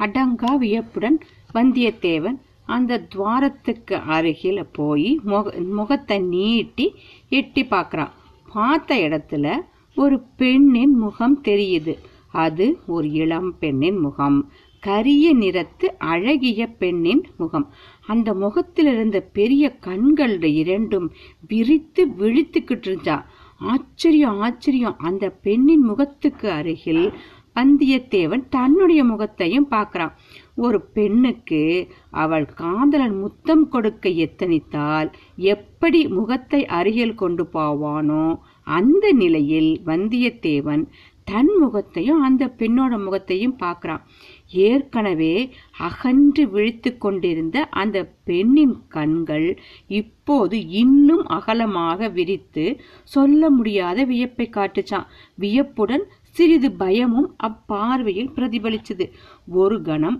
அடங்கா 0.00 0.52
வியப்புடன் 0.56 1.18
வந்தியத்தேவன் 1.54 2.38
அந்த 2.66 3.00
துவாரத்துக்கு 3.14 3.96
அருகில் 4.06 4.62
போய் 4.72 5.10
முக 5.24 5.52
முகத்தை 5.70 6.18
நீட்டி 6.18 6.86
எட்டி 7.28 7.62
பார்க்குறான் 7.64 8.14
பார்த்த 8.52 8.96
இடத்துல 9.08 9.46
ஒரு 9.96 10.16
பெண்ணின் 10.36 10.94
முகம் 10.94 11.36
தெரியுது. 11.44 11.94
அது 12.44 12.66
ஒரு 12.86 13.10
இளம் 13.12 13.50
பெண்ணின் 13.58 13.98
முகம். 13.98 14.38
கரிய 14.82 15.26
நிறத்து 15.34 15.86
அழகிய 15.98 16.66
பெண்ணின் 16.66 17.24
முகம். 17.36 17.66
அந்த 18.06 18.28
முகத்தில் 18.34 18.86
இருந்த 18.86 19.18
பெரிய 19.32 19.64
கண்கள் 19.78 20.36
இரண்டும் 20.42 21.08
விரித்து 21.48 22.04
விழித்துக்கிட்டு 22.18 22.88
இருந்தா. 22.88 23.16
ஆச்சரியம் 23.58 24.38
ஆச்சரியம். 24.40 24.96
அந்த 24.98 25.24
பெண்ணின் 25.30 25.82
முகத்துக்கு 25.82 26.48
அருகில் 26.50 27.04
வந்தியத்தேவன் 27.56 28.44
தன்னுடைய 28.48 29.00
முகத்தையும் 29.04 29.68
பார்க்கிறான். 29.68 30.14
ஒரு 30.56 30.78
பெண்ணுக்கு 30.96 31.62
அவள் 32.22 32.46
காதலன் 32.54 33.16
முத்தம் 33.18 33.66
கொடுக்க 33.68 34.08
எத்தனித்தால் 34.26 35.10
எப்படி 35.52 36.00
முகத்தை 36.08 36.60
அருகில் 36.78 37.20
கொண்டு 37.22 37.46
போவானோ 37.52 38.24
அந்த 38.78 39.06
நிலையில் 39.12 39.72
வந்தியத்தேவன் 39.86 40.84
தன் 41.24 41.50
முகத்தையும் 41.58 42.20
அந்த 42.26 42.44
பெண்ணோட 42.58 42.92
முகத்தையும் 43.04 43.56
பார்க்குறான். 43.58 44.04
ஏற்கனவே 44.68 45.34
அகன்று 45.88 46.44
விழித்து 46.50 46.90
கொண்டிருந்த 46.98 47.56
அந்த 47.82 47.98
பெண்ணின் 48.24 48.74
கண்கள் 48.88 49.46
இப்போது 50.00 50.56
இன்னும் 50.82 51.24
அகலமாக 51.38 52.08
விரித்து 52.08 52.64
சொல்ல 53.14 53.50
முடியாத 53.50 54.04
வியப்பை 54.04 54.46
காட்டுச்சான். 54.56 55.06
வியப்புடன் 55.34 56.04
சிறிது 56.30 56.70
பயமும் 56.72 57.30
அப்பார்வையில் 57.42 58.34
பிரதிபலிச்சது. 58.36 59.06
ஒரு 59.46 59.82
கணம் 59.82 60.18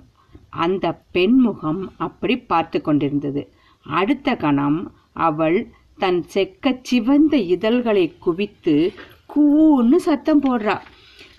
அந்த 0.65 0.87
பெண்முகம் 1.13 1.83
அப்படி 1.97 2.37
பார்த்து 2.39 2.81
கொண்டிருந்தது. 2.81 3.43
அடுத்த 3.87 4.35
கணம் 4.37 4.81
அவள் 5.13 5.59
தன் 5.99 6.25
செக்க 6.35 6.79
சிவந்த 6.83 7.37
இதழ்களை 7.37 8.07
குவித்து 8.19 8.93
கூன்னு 9.35 9.97
சத்தம் 9.97 10.43
போடுறா. 10.43 10.77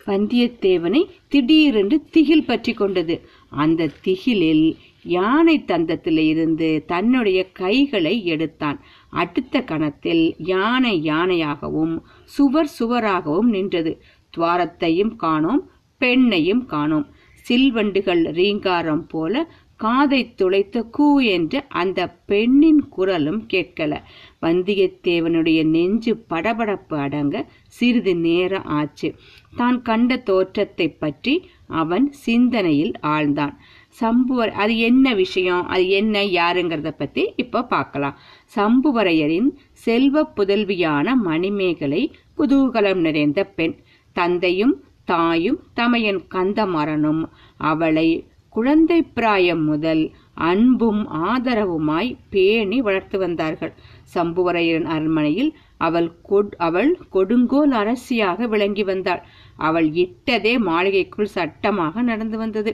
வந்தியத்தேவனை 0.06 1.02
திடீரென்று 1.28 1.98
திகில் 2.12 2.46
பற்றி 2.46 2.74
கொண்டது. 2.74 3.16
அந்த 3.50 3.90
திகிலில் 4.02 4.66
யானை 5.04 5.64
தந்தத்தில் 5.68 6.22
இருந்து 6.26 6.84
தன்னுடைய 6.88 7.40
கைகளை 7.52 8.26
எடுத்தான். 8.26 8.80
அடுத்த 9.10 9.62
கணத்தில் 9.62 10.36
யானை 10.38 10.94
யானையாகவும் 11.04 11.96
சுவர் 12.26 12.72
சுவராகவும் 12.80 13.50
நின்றது. 13.50 13.94
துவாரத்தையும் 14.38 15.16
காணோம் 15.16 15.64
பெண்ணையும் 16.02 16.64
காணோம். 16.66 17.08
சில்வண்டுகள் 17.46 18.24
ரீங்காரம் 18.32 19.06
போல 19.08 19.44
காதை 19.76 20.34
துளைத்த 20.38 20.82
கூ 20.90 21.06
என்று 21.20 21.60
அந்த 21.68 22.00
பெண்ணின் 22.26 22.82
குரலும் 22.90 23.40
கேட்கல. 23.54 23.94
வந்தியத்தேவனுடைய 24.42 25.60
நெஞ்சு 25.66 26.12
படபடப்பு 26.30 26.96
அடங்க 26.96 27.36
சிறிது 27.68 28.14
நேரம் 28.16 28.64
ஆச்சு. 28.64 29.10
தான் 29.56 29.82
கண்ட 29.82 30.18
தோற்றத்தை 30.18 30.88
பற்றி 30.90 31.34
அவன் 31.68 32.12
சிந்தனையில் 32.26 32.94
ஆழ்ந்தான். 33.04 33.56
சம்புவர் 34.02 34.52
அது 34.64 34.78
என்ன 34.78 35.14
விஷயம்? 35.14 35.64
அது 35.68 35.86
என்ன 35.90 36.24
யாருங்கிறத 36.24 36.92
பத்தி 36.98 37.34
இப்ப 37.36 37.64
பார்க்கலாம். 37.64 38.20
சம்புவரையரின் 38.56 39.50
செல்வ 39.72 40.24
புதல்வியான 40.36 41.14
மணிமேகலை 41.24 42.04
குதூகலம் 42.38 43.02
நிறைந்த 43.08 43.44
பெண். 43.44 43.76
தந்தையும் 44.14 44.76
தாயும் 45.06 45.60
தமையன் 45.74 46.22
கந்தமரனும் 46.30 47.24
அவளை 47.72 48.08
குழந்தை 48.50 48.98
பிராயம் 49.16 49.64
முதல் 49.64 50.02
அன்பும் 50.34 51.02
ஆதரவுமாய் 51.26 52.10
பேணி 52.30 52.82
வளர்த்து 52.82 53.18
வந்தார்கள். 53.20 53.74
சம்புவரையரின் 54.16 54.90
அரண்மனையில் 54.96 55.52
அவள் 55.78 56.10
கொட் 56.30 56.54
அவள் 56.58 56.92
கொடுங்கோல் 57.10 57.72
அரசியாக 57.72 58.48
விளங்கி 58.48 58.84
வந்தாள். 58.84 59.22
அவள் 59.68 59.88
இட்டதே 60.04 60.54
மாளிகைக்குள் 60.60 61.34
சட்டமாக 61.38 62.02
நடந்து 62.02 62.38
வந்தது. 62.38 62.74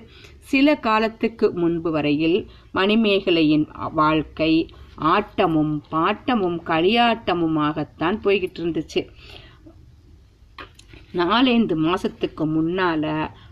சில 0.52 0.76
காலத்துக்கு 0.76 1.48
முன்பு 1.52 1.92
வரையில் 1.92 2.38
மணிமேகலையின் 2.74 3.68
வாழ்க்கை 3.94 4.54
ஆட்டமும் 5.14 5.74
பாட்டமும் 5.92 6.60
களியாட்டமுமாகத்தான் 6.66 8.18
போய்கிட்டு 8.24 8.60
இருந்துச்சு. 8.62 9.04
நாலைந்து 11.18 11.76
மாசத்துக்கு 11.82 12.46
முன்னால 12.56 13.06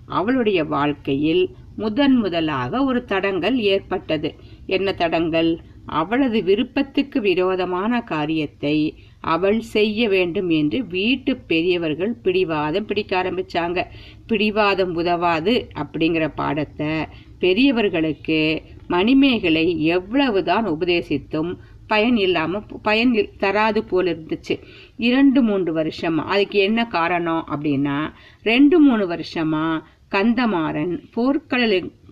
அவளுடைய 0.09 0.59
வாழ்க்கையில் 0.66 1.44
முதன் 1.76 2.16
முதலாக 2.16 2.81
ஒரு 2.84 3.00
தடங்கல் 3.06 3.58
ஏற்பட்டது. 3.74 4.30
என்ன 4.68 4.88
தடங்கல்? 4.94 5.52
அவளது 5.94 6.40
விருப்பத்துக்கு 6.44 7.18
விரோதமான 7.22 8.00
காரியத்தை 8.03 8.78
அவள் 9.26 9.59
செய்ய 9.74 10.08
வேண்டும் 10.09 10.50
என்று 10.50 10.80
வீட்டு 10.88 11.31
பெரியவர்கள் 11.48 12.14
பிடிவாதம் 12.24 12.86
பிடிக்க 12.86 13.12
ஆரம்பிச்சாங்க. 13.22 13.80
பிடிவாதம் 14.28 14.94
உதவாது 14.96 15.53
அப்படிங்கிற 15.76 16.28
பாடத்தை 16.36 16.92
பெரியவர்களுக்கு 17.40 18.40
மணிமேகலை 18.88 19.66
எவ்வளவுதான் 19.88 20.66
உபதேசித்தும் 20.68 21.52
பயன் 21.88 22.18
இல்லாம 22.18 22.62
பயன் 22.81 23.12
தராது 23.38 23.84
போல 23.84 24.12
இருந்துச்சு. 24.12 24.56
இரண்டு 24.97 25.41
மூன்று 25.41 25.72
வருஷமா 25.75 26.23
அதுக்கு 26.34 26.59
என்ன 26.59 26.88
காரணம் 26.88 27.44
அப்படின்னா 27.51 27.97
ரெண்டு 28.44 28.79
மூணு 28.79 29.06
வருஷமா 29.07 29.66
கந்தமாறன் 30.12 30.94
போர்க்கள 31.13 31.69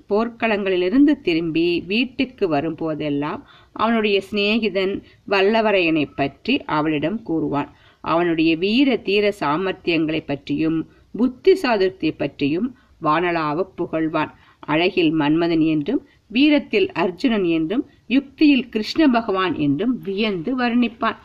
போர்க்களங்களிலிருந்து 0.09 1.13
திரும்பி 1.21 1.67
வீட்டுக்கு 1.87 2.45
வரும்போதெல்லாம் 2.49 3.41
அவனுடைய 3.73 4.21
சிநேகிதன் 4.31 4.93
வல்லவரையனை 5.29 6.05
பற்றி 6.15 6.55
அவளிடம் 6.77 7.19
கூறுவான். 7.23 7.69
அவனுடைய 8.03 8.51
வீர 8.57 8.97
தீர 8.97 9.33
சாமர்த்தியங்களை 9.39 10.21
பற்றியும் 10.25 10.79
புத்தி 11.17 11.53
சாதுர்த்தியை 11.61 12.13
பற்றியும் 12.17 12.67
வானலாவ 13.01 13.65
புகழ்வான். 13.77 14.31
அழகில் 14.59 15.11
மன்மதன் 15.19 15.63
என்றும் 15.65 16.01
வீரத்தில் 16.27 16.87
அர்ஜுனன் 16.91 17.47
என்றும் 17.57 17.83
யுக்தியில் 18.15 18.65
கிருஷ்ண 18.73 19.07
பகவான் 19.15 19.55
என்றும் 19.65 19.95
வியந்து 20.07 20.51
வர்ணிப்பான். 20.59 21.19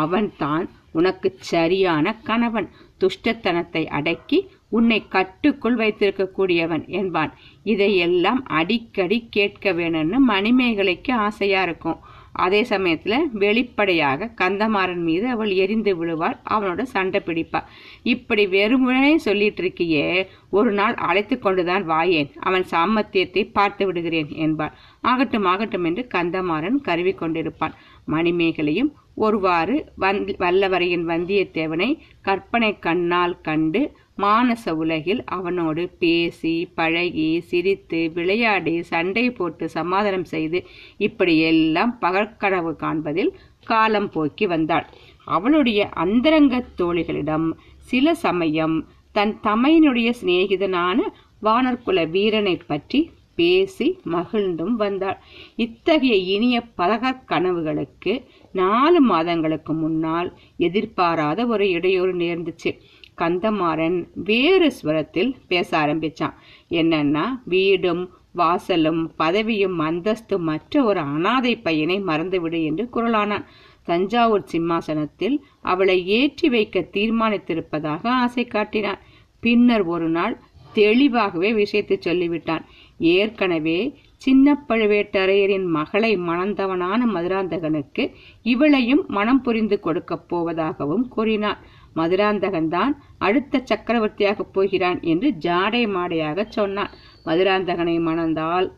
அவன் 0.00 0.28
தான் 0.42 0.66
உனக்கு 0.98 1.28
சரியான 1.52 2.14
கணவன். 2.28 2.68
துஷ்டத்தனத்தை 3.00 3.82
அடக்கி 3.98 4.38
உன்னை 4.76 4.98
கட்டுக்குள் 5.14 5.76
வைத்திருக்கக்கூடியவன் 5.76 6.84
என்பான். 7.00 7.32
இதையெல்லாம் 7.72 8.40
அடிக்கடி 8.58 9.18
கேட்க 9.36 9.72
வேணும்னு 9.72 10.18
மணிமேகலைக்கு 10.32 11.12
ஆசையா 11.26 11.62
இருக்கும். 11.62 12.00
அதே 12.34 12.60
சமயத்தில் 12.64 13.28
வெளிப்படையாக 13.32 14.30
கந்தமாறன் 14.40 15.02
மீது 15.02 15.26
அவள் 15.28 15.52
எரிந்து 15.54 15.92
விழுவாள் 15.96 16.36
அவனோட 16.50 16.82
சண்டை 16.82 17.20
பிடிப்பாள் 17.26 17.68
இப்படி 18.02 18.44
வெறுமனே 18.46 19.12
சொல்லிட்டு 19.16 19.62
இருக்கியே 19.62 20.06
ஒரு 20.50 20.72
நாள் 20.72 20.94
அழைத்து 20.94 21.36
கொண்டுதான் 21.38 21.84
வாயேன் 21.88 22.30
அவன் 22.40 22.66
சாமர்த்தியத்தை 22.70 23.42
பார்த்து 23.52 23.86
விடுகிறேன் 23.86 24.30
என்பாள். 24.36 24.74
ஆகட்டும் 25.02 25.44
ஆகட்டும் 25.44 25.84
என்று 25.84 26.04
கந்தமாறன் 26.14 26.78
கருவி 26.80 27.14
கொண்டிருப்பான். 27.14 27.74
மணிமேகலையும் 28.08 28.90
ஒருவாறு 29.16 29.76
வந்தி 29.96 30.32
வல்லவரையின் 30.38 31.04
வந்தியத்தேவனை 31.06 31.88
கற்பனை 32.22 32.70
கண்ணால் 32.78 33.36
கண்டு 33.40 33.82
மானச 34.18 34.74
உலகில் 34.74 35.20
அவனோடு 35.36 35.82
பேசி 35.98 36.52
பழகி 36.74 37.28
சிரித்து 37.50 38.00
விளையாடி 38.14 38.74
சண்டை 38.82 39.24
போட்டு 39.30 39.64
சமாதானம் 39.68 40.24
செய்து 40.24 40.58
இப்படியெல்லாம் 40.98 41.92
பகற்கனவு 42.00 42.72
காண்பதில் 42.76 43.32
காலம் 43.64 44.10
போக்கி 44.10 44.46
வந்தாள். 44.46 44.86
அவளுடைய 45.26 45.80
அந்தரங்க 46.04 46.54
தோழிகளிடம் 46.76 47.48
சில 47.90 48.14
சமயம் 48.24 48.76
தன் 49.12 49.34
தமையனுடைய 49.42 50.08
சிநேகிதனான 50.20 50.98
வானர்குல 51.42 51.98
வீரனை 52.10 52.56
பற்றி 52.66 53.00
பேசி 53.34 53.86
மகிழ்ந்தும் 54.04 54.74
வந்தாள். 54.76 55.18
இத்தகைய 55.56 56.16
இனிய 56.34 56.56
பலகற் 56.76 57.24
கனவுகளுக்கு 57.30 58.12
நாலு 58.54 59.00
மாதங்களுக்கு 59.00 59.72
முன்னால் 59.74 60.28
எதிர்பாராத 60.58 61.46
ஒரு 61.46 61.66
இடையூறு 61.70 62.14
நேர்ந்துச்சு. 62.14 62.72
கந்தமாறன் 63.16 63.98
வேறு 64.24 64.68
ஸ்வரத்தில் 64.78 65.32
பேச 65.48 65.68
ஆரம்பிச்சான். 65.78 66.36
என்னன்னா 66.70 67.24
வீடும் 67.44 68.02
வாசலும் 68.36 69.02
பதவியும் 69.18 69.78
அந்தஸ்தும் 69.78 70.42
மற்ற 70.42 70.82
ஒரு 70.84 71.00
அனாதை 71.00 71.52
பையனை 71.56 71.98
மறந்துவிடு 72.00 72.60
என்று 72.64 72.84
குரலானான். 72.94 73.44
தஞ்சாவூர் 73.82 74.50
சிம்மாசனத்தில் 74.52 75.36
அவளை 75.62 76.06
ஏற்றி 76.06 76.48
வைக்க 76.48 76.80
தீர்மானித்திருப்பதாக 76.92 78.02
ஆசை 78.22 78.44
காட்டினான். 78.46 79.02
பின்னர் 79.40 79.84
ஒரு 79.84 80.08
நாள் 80.08 80.34
தெளிவாகவே 80.72 81.52
விஷயத்தை 81.52 81.96
சொல்லிவிட்டான். 82.00 82.64
ஏற்கனவே 82.98 83.78
சின்ன 84.16 84.64
பழுவேட்டரையரின் 84.68 85.66
மகளை 85.68 86.10
மணந்தவனான 86.18 87.00
மதுராந்தகனுக்கு 87.14 88.04
இவளையும் 88.44 89.02
மனம் 89.06 89.42
புரிந்து 89.42 89.76
கொடுக்கப் 89.80 90.26
போவதாகவும் 90.30 91.04
கூறினான். 91.08 91.60
மதுராந்தகன் 91.94 92.70
தான் 92.76 92.94
அடுத்த 93.18 93.62
சக்கரவர்த்தியாக 93.70 94.46
போகிறான் 94.56 95.00
என்று 95.12 95.30
ஜாடை 95.46 95.82
மாடையாக 95.96 96.46
சொன்னான். 96.48 96.94
மதுராந்தகனை 97.24 97.98
மணந்தால் 98.08 98.68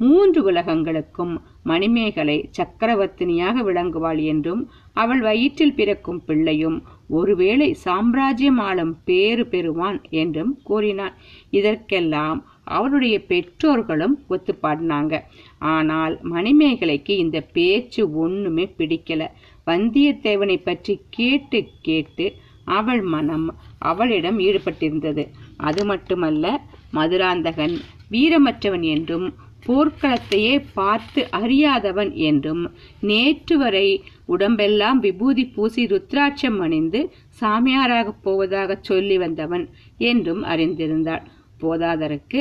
மூன்று 0.00 0.40
உலகங்களுக்கும் 0.50 1.34
மணிமேகலை 1.62 2.36
சக்கரவர்த்தினியாக 2.58 3.62
விளங்குவாள் 3.68 4.20
என்றும் 4.30 4.62
அவள் 4.92 5.20
வயிற்றில் 5.20 5.74
பிறக்கும் 5.74 6.20
பிள்ளையும் 6.24 6.78
ஒருவேளை 7.08 7.68
சாம்ராஜ்யம் 7.84 8.58
ஆளும் 8.58 8.92
பேறு 9.04 9.44
பெறுவான் 9.46 9.98
என்றும் 10.22 10.52
கூறினான். 10.62 11.14
இதற்கெல்லாம் 11.50 12.40
அவருடைய 12.76 13.16
பெற்றோர்களும் 13.30 14.16
ஒத்துப்பாடினாங்க. 14.28 15.14
ஆனால் 15.74 16.14
மணிமேகலைக்கு 16.34 17.14
இந்த 17.24 17.40
பேச்சு 17.56 18.02
ஒண்ணுமே 18.24 18.66
பிடிக்கல. 18.78 19.22
வந்தியத்தேவனை 19.66 20.56
பற்றி 20.62 20.94
கேட்டு 21.10 21.60
கேட்டு 21.82 22.26
அவள் 22.78 23.02
மனம் 23.14 23.46
அவளிடம் 23.78 24.38
ஈடுபட்டிருந்தது. 24.38 25.24
அது 25.60 25.82
மட்டுமல்ல 25.84 26.44
மதுராந்தகன் 26.92 27.74
வீரமற்றவன் 28.10 28.84
என்றும் 28.94 29.26
போர்க்களத்தையே 29.66 30.54
பார்த்து 30.74 31.20
அறியாதவன் 31.32 32.10
என்றும் 32.28 32.62
நேற்று 33.00 33.54
வரை 33.58 33.86
உடம்பெல்லாம் 34.26 34.98
விபூதி 34.98 35.44
பூசி 35.46 35.82
ருத்ராட்சம் 35.86 36.58
அணிந்து 36.58 37.00
சாமியாராகப் 37.40 38.20
போவதாகச் 38.24 38.84
சொல்லி 38.84 39.16
வந்தவன் 39.18 39.64
என்றும் 40.10 40.42
அறிந்திருந்தாள். 40.44 41.24
போதாதற்கு 41.60 42.38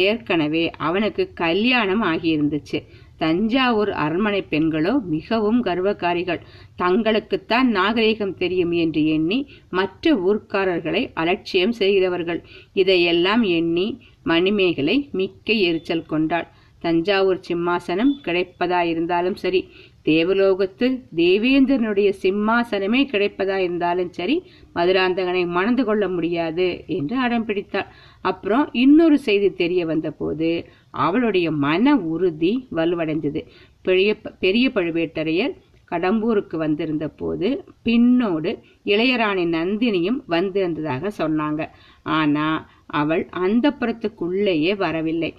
ஏற்கனவே 0.00 0.64
அவனுக்கு 0.78 1.24
கல்யாணம் 1.34 2.02
ஆகியிருந்துச்சு. 2.02 2.78
தஞ்சாவூர் 3.22 3.92
அரண்மனை 4.04 4.40
பெண்களோ 4.50 4.94
மிகவும் 5.14 5.60
கர்வக்காரிகள். 5.64 6.40
தங்களுக்குத்தான் 6.82 7.68
நாகரிகம் 7.78 8.34
தெரியும் 8.34 8.74
என்று 8.84 9.02
எண்ணி 9.16 9.38
மற்ற 9.78 10.14
ஊர்க்காரர்களை 10.28 11.02
அலட்சியம் 11.14 11.76
செய்கிறவர்கள் 11.80 12.42
இதையெல்லாம் 12.82 13.44
எண்ணி 13.58 13.86
மணிமேகலை 14.22 14.96
மிக்க 15.12 15.52
எரிச்சல் 15.68 16.10
கொண்டாள். 16.12 16.48
தஞ்சாவூர் 16.84 17.40
சிம்மாசனம் 17.48 18.12
கிடைப்பதாயிருந்தாலும் 18.26 19.36
சரி 19.42 19.60
தேவலோகத்து 20.04 20.86
தேவேந்திரனுடைய 21.16 22.08
சிம்மாசனமே 22.22 23.00
கிடைப்பதாயிருந்தாலும் 23.10 24.10
சரி 24.10 24.36
மதுராந்தகனை 24.74 25.42
மணந்து 25.56 25.82
கொள்ள 25.84 26.04
முடியாது 26.08 26.66
என்று 26.96 27.16
அடம் 27.24 27.46
பிடித்தாள். 27.48 27.90
அப்புறம் 28.24 28.64
இன்னொரு 28.84 29.18
செய்தி 29.28 29.50
தெரிய 29.62 29.82
வந்தபோது 29.86 30.50
அவளுடைய 30.92 31.50
மன 31.50 31.94
உறுதி 31.96 32.68
வலுவடைந்தது. 32.74 33.40
பெரிய 33.82 34.20
பெரிய 34.38 34.70
பழுவேட்டரையர் 34.74 35.54
கடம்பூருக்கு 35.90 36.56
வந்திருந்த 36.56 37.08
போது 37.08 37.64
பின்னோடு 37.84 38.50
இளையராணி 38.84 39.44
நந்தினியும் 39.56 40.20
வந்திருந்ததாக 40.26 41.12
சொன்னாங்க. 41.18 41.68
ஆனா 42.02 42.46
அவள் 42.86 43.28
அந்த 43.28 43.74
புறத்துக்குள்ளேயே 43.80 44.76
வரவில்லை. 44.76 45.34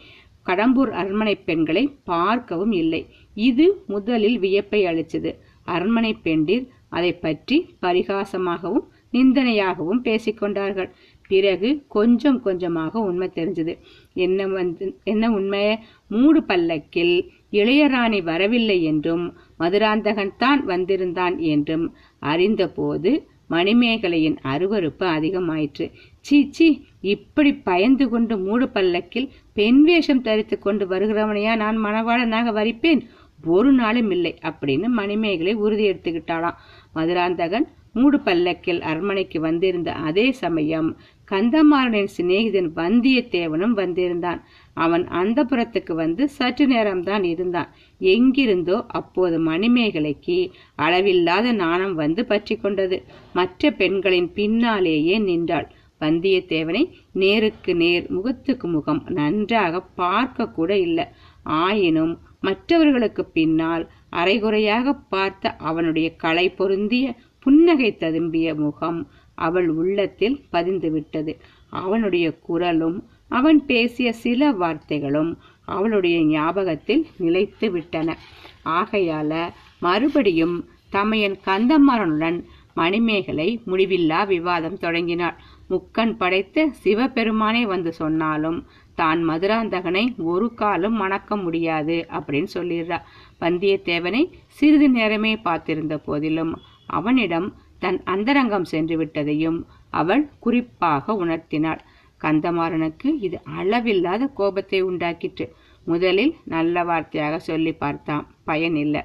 கடம்பூர் 0.46 0.92
அரண்மனை 0.92 1.36
பெண்களை 1.36 1.84
பார்க்கவும் 2.04 2.72
இல்லை. 2.72 3.02
இது 3.34 3.84
முதலில் 3.88 4.40
வியப்பை 4.40 4.86
அளித்தது. 4.86 5.32
அரண்மனை 5.64 6.14
பெண்டிர் 6.24 6.68
அதை 6.90 7.14
பற்றி 7.14 7.76
பரிகாசமாகவும் 7.82 8.88
நிந்தனையாகவும் 9.14 10.04
பேசிக்கொண்டார்கள். 10.04 10.90
பிறகு 11.28 11.84
கொஞ்சம் 11.88 12.42
கொஞ்சமாக 12.42 13.00
உண்மை 13.00 13.32
தெரிஞ்சது. 13.36 13.74
என்ன 14.16 14.48
வந்து 14.48 14.86
என்ன 15.04 15.32
உண்மை 15.32 15.64
மூடு 16.12 16.42
பல்லக்கில் 16.44 17.16
இளையராணி 17.52 18.20
வரவில்லை 18.24 18.78
என்றும் 18.84 19.26
மதுராந்தகன் 19.60 20.34
தான் 20.38 20.62
வந்திருந்தான் 20.66 21.36
என்றும் 21.54 21.86
அறிந்தபோது 22.20 23.12
மணிமேகலையின் 23.50 24.38
அருவருப்பு 24.44 25.06
அதிகமாயிற்று. 25.16 25.86
சீ 26.20 26.38
சீ 26.52 26.68
இப்படி 27.14 27.52
பயந்து 27.54 28.06
கொண்டு 28.10 28.34
மூடு 28.38 28.66
பல்லக்கில் 28.70 29.28
பெண் 29.54 29.82
வேஷம் 29.84 30.22
தரித்து 30.22 30.60
கொண்டு 30.60 30.86
வருகிறவனையா 30.86 31.54
நான் 31.56 31.78
மணவாளனாக 31.78 32.54
வரிப்பேன்? 32.54 33.02
ஒரு 33.50 33.72
நாளும் 33.72 34.12
இல்லை 34.12 34.34
அப்படின்னு 34.42 34.88
மணிமேகலை 34.92 35.54
உறுதி 35.54 35.86
எடுத்துக்கிட்டாளாம் 35.90 36.60
மதுராந்தகன் 36.94 37.68
மூடு 37.94 38.20
பல்லக்கில் 38.20 38.82
அரண்மனைக்கு 38.82 39.40
வந்திருந்த 39.40 39.92
அதே 39.92 40.32
சமயம் 40.32 40.90
கந்தமாறனின் 41.32 42.12
சிநேகிதன் 42.18 42.70
வந்தியத்தேவனும் 42.76 43.76
வந்திருந்தான். 43.82 44.40
அவன் 44.78 45.06
அந்த 45.08 45.40
புறத்துக்கு 45.44 45.94
வந்து 45.94 46.24
சற்று 46.30 46.66
நேரம்தான் 46.68 47.24
இருந்தான். 47.24 47.70
எங்கிருந்தோ 48.02 48.78
அப்போது 48.88 49.38
மணிமேகலைக்கு 49.40 50.38
அளவில்லாத 50.76 51.52
நாணம் 51.52 51.96
வந்து 51.96 52.24
பற்றி 52.26 52.56
கொண்டது. 52.56 53.00
மற்ற 53.34 53.72
பெண்களின் 53.72 54.30
பின்னாலேயே 54.32 55.18
நின்றாள். 55.20 55.68
வந்தியத்தேவனை 56.02 56.84
நேருக்கு 57.14 57.74
நேர் 57.76 58.06
முகத்துக்கு 58.10 58.68
முகம் 58.68 59.02
நன்றாக 59.10 59.82
பார்க்க 59.82 60.50
கூட 60.50 60.72
இல்லை. 60.78 61.06
ஆயினும் 61.44 62.14
மற்றவர்களுக்கு 62.40 63.24
பின்னால் 63.26 63.84
அரைகுறையாக 64.10 64.94
பார்த்த 65.10 65.56
அவனுடைய 65.70 66.08
களை 66.16 66.46
பொருந்திய 66.50 67.06
புன்னகை 67.46 67.90
ததும்பிய 68.00 68.56
முகம் 68.56 69.00
அவள் 69.36 69.70
உள்ளத்தில் 69.70 70.38
பதிந்துவிட்டது. 70.52 71.34
அவனுடைய 71.70 72.26
குரலும் 72.40 72.98
அவன் 73.28 73.66
பேசிய 73.66 74.14
சில 74.14 74.52
வார்த்தைகளும் 74.52 75.32
அவளுடைய 75.66 76.24
ஞாபகத்தில் 76.24 77.06
நிலைத்து 77.18 77.72
விட்டன 77.72 78.18
ஆகையால 78.66 79.50
மறுபடியும் 79.80 80.68
தமையன் 80.90 81.38
கந்தமாறனுடன் 81.46 82.38
மணிமேகலை 82.74 83.62
முடிவில்லா 83.66 84.28
விவாதம் 84.28 84.78
தொடங்கினாள். 84.78 85.36
முக்கன் 85.70 86.14
படைத்த 86.18 86.66
சிவபெருமானே 86.84 87.64
வந்து 87.64 87.94
சொன்னாலும் 87.94 88.66
தான் 88.96 89.30
மதுராந்தகனை 89.30 90.16
ஒரு 90.24 90.54
காலம் 90.54 90.94
மணக்க 90.94 91.36
முடியாது 91.36 92.06
அப்படின்னு 92.10 92.50
சொல்லிடுறா. 92.54 93.00
வந்தியத்தேவனை 93.42 94.24
சிறிது 94.48 94.90
நேரமே 94.90 95.36
பார்த்திருந்த 95.36 95.96
போதிலும் 96.06 96.54
அவனிடம் 96.86 97.48
தன் 97.84 98.00
அந்தரங்கம் 98.06 98.70
சென்று 98.72 98.96
விட்டதையும் 99.00 99.60
அவள் 99.94 100.24
குறிப்பாக 100.40 101.16
உணர்த்தினாள். 101.24 101.82
கந்தமாறனுக்கு 102.22 103.10
இது 103.20 103.38
அளவில்லாத 103.60 104.24
கோபத்தை 104.40 104.80
உண்டாக்கிற்று. 104.84 105.46
முதலில் 105.88 106.34
நல்ல 106.54 106.84
வார்த்தையாக 106.84 107.36
சொல்லி 107.50 107.74
பார்த்தான். 107.74 108.24
பயன் 108.44 108.76
இல்லை. 108.76 109.02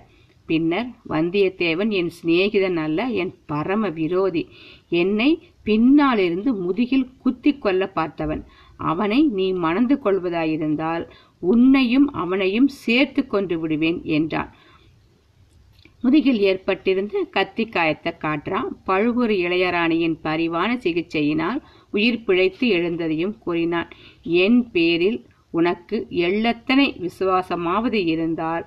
பின்னர் 0.49 0.91
வந்தியத்தேவன் 1.09 1.91
என் 1.91 2.13
சிநேகிதன் 2.19 2.79
அல்ல 2.85 3.07
என் 3.23 3.33
பரம 3.47 3.89
விரோதி. 3.99 4.43
என்னை 5.03 5.31
பின்னாலிருந்து 5.63 6.51
முதுகில் 6.65 7.09
குத்தி 7.23 7.53
கொல்ல 7.59 7.85
பார்த்தவன். 7.97 8.43
அவனை 8.91 9.21
நீ 9.39 9.47
மணந்து 9.65 9.95
கொள்வதாயிருந்தால் 10.05 11.05
உன்னையும் 11.43 12.07
அவனையும் 12.23 12.69
சேர்த்து 12.85 13.23
கொண்டு 13.27 13.57
விடுவேன் 13.61 14.01
என்றான். 14.17 14.51
முதுகில் 16.03 16.41
ஏற்பட்டிருந்த 16.41 17.23
கத்தி 17.31 17.65
காயத்தை 17.67 18.13
காற்றான் 18.17 18.69
பழுவூர் 18.85 19.35
இளையராணியின் 19.45 20.17
பரிவான 20.23 20.71
சிகிச்சையினால் 20.77 21.61
உயிர் 21.91 22.25
பிழைத்து 22.25 22.67
எழுந்ததையும் 22.69 23.35
கூறினான். 23.39 23.91
என் 24.45 24.61
பேரில் 24.71 25.19
உனக்கு 25.51 25.97
எள்ளத்தனை 26.27 26.87
விசுவாசமாவது 27.05 28.01
இருந்தால் 28.07 28.65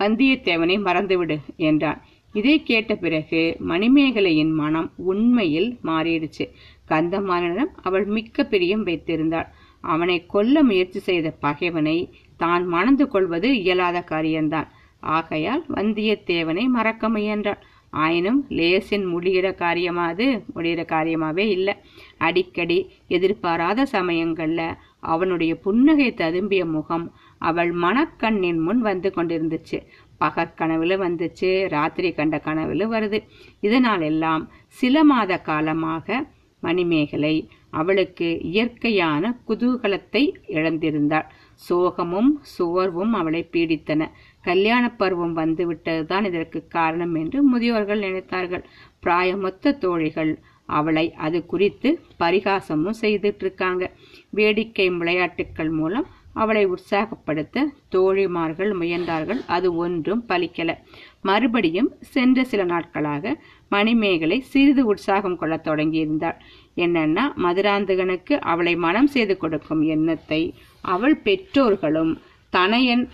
வந்தியத்தேவனை 0.00 0.76
மறந்துவிடு 0.86 1.36
என்றான். 1.68 2.00
இதை 2.34 2.56
கேட்ட 2.62 2.92
பிறகு 2.94 3.42
மணிமேகலையின் 3.68 4.52
மனம் 4.52 4.88
உண்மையில் 5.10 5.70
மாறிடுச்சு. 5.84 6.44
கந்தமாறனிடம் 6.88 7.72
அவள் 7.82 8.06
மிக்க 8.16 8.44
பிரியம் 8.44 8.84
வைத்திருந்தாள். 8.86 9.48
அவனை 9.84 10.16
கொல்ல 10.26 10.62
முயற்சி 10.62 11.00
செய்த 11.00 11.28
பகைவனை 11.44 11.96
தான் 12.36 12.64
மணந்து 12.66 13.04
கொள்வது 13.08 13.48
இயலாத 13.62 13.98
காரியம்தான். 14.02 14.68
ஆகையால் 15.00 15.64
வந்தியத்தேவனை 15.74 16.66
மறக்க 16.66 17.08
முயன்றாள். 17.08 17.60
ஆயினும் 17.90 18.46
லேசின் 18.48 19.04
முடிகிற 19.14 19.54
காரியமா 19.54 20.06
அது? 20.06 20.44
முடிகிற 20.54 20.80
காரியமாவே 20.84 21.46
இல்லை. 21.48 21.74
அடிக்கடி 22.18 22.90
எதிர்பாராத 23.08 23.86
சமயங்கள்ல 23.92 24.76
அவனுடைய 25.00 25.56
புன்னகை 25.56 26.12
ததும்பிய 26.12 26.64
முகம் 26.64 27.12
அவள் 27.38 27.72
மனக்கண்ணின் 27.72 28.58
முன் 28.58 28.80
வந்து 28.80 29.12
கொண்டிருந்துச்சு. 29.16 29.78
பகற்கனவுல 30.20 30.92
வந்துச்சு 31.04 31.68
ராத்திரி 31.68 32.12
கண்ட 32.12 32.40
கனவுல 32.44 32.88
வருது. 32.94 33.18
இதனால் 33.60 34.00
எல்லாம் 34.00 34.50
சில 34.66 35.04
மாத 35.04 35.38
காலமாக 35.38 36.26
மணிமேகலை 36.60 37.48
அவளுக்கு 37.70 38.40
இயற்கையான 38.42 39.40
குதூகலத்தை 39.48 40.22
இழந்திருந்தாள். 40.48 41.26
சோகமும் 41.68 42.30
சோர்வும் 42.40 43.12
அவளை 43.12 43.48
பீடித்தன. 43.52 44.10
கல்யாண 44.40 44.90
பருவம் 44.90 45.36
வந்துவிட்டதுதான் 45.36 46.24
இதற்கு 46.24 46.66
காரணம் 46.68 47.14
என்று 47.14 47.38
முதியோர்கள் 47.42 48.00
நினைத்தார்கள். 48.00 48.64
பிராயமொத்த 49.02 49.78
தோழிகள் 49.78 50.38
அவளை 50.66 51.14
அது 51.14 51.46
குறித்து 51.46 52.00
பரிகாசமும் 52.20 52.98
செய்துட்டு 53.00 53.44
இருக்காங்க 53.44 53.90
வேடிக்கை 54.30 54.90
விளையாட்டுக்கள் 54.90 55.70
மூலம் 55.70 56.06
அவளை 56.32 56.66
உற்சாகப்படுத்த 56.66 57.66
தோழிமார்கள் 57.94 58.72
முயன்றார்கள். 58.80 59.40
அது 59.46 59.76
ஒன்றும் 59.76 60.24
பலிக்கல. 60.28 60.70
மறுபடியும் 61.22 61.90
சென்ற 62.00 62.44
சில 62.44 62.64
நாட்களாக 62.64 63.34
மணிமேகலை 63.68 64.40
சிறிது 64.40 64.86
உற்சாகம் 64.86 65.36
கொள்ளத் 65.36 65.66
தொடங்கியிருந்தாள். 65.66 66.38
என்னன்னா 66.76 67.24
மதுராந்தகனுக்கு 67.44 68.38
அவளை 68.52 68.76
மனம் 68.76 69.06
செய்து 69.06 69.36
கொடுக்கும் 69.36 69.82
எண்ணத்தை 69.82 70.54
அவள் 70.80 71.16
பெற்றோர்களும் 71.16 72.18
தனையன் 72.52 73.08